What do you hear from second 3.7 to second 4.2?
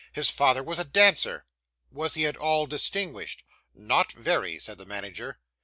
'Not